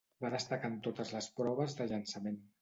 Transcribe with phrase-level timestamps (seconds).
[0.23, 2.43] Va destacar en totes les proves de llançament.